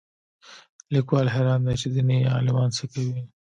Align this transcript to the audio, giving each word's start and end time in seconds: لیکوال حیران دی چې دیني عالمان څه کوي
لیکوال 0.93 1.27
حیران 1.35 1.59
دی 1.65 1.73
چې 1.81 1.87
دیني 1.93 2.17
عالمان 2.33 2.69
څه 2.77 2.85
کوي 2.93 3.19